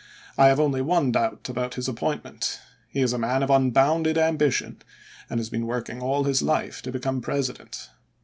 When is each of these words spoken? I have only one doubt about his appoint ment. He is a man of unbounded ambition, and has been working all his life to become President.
I 0.35 0.47
have 0.47 0.59
only 0.59 0.81
one 0.81 1.11
doubt 1.11 1.47
about 1.47 1.75
his 1.75 1.87
appoint 1.87 2.23
ment. 2.23 2.59
He 2.89 3.01
is 3.01 3.13
a 3.13 3.19
man 3.19 3.43
of 3.43 3.51
unbounded 3.51 4.17
ambition, 4.17 4.81
and 5.29 5.39
has 5.39 5.51
been 5.51 5.67
working 5.67 6.01
all 6.01 6.23
his 6.23 6.41
life 6.41 6.81
to 6.81 6.91
become 6.91 7.21
President. 7.21 7.87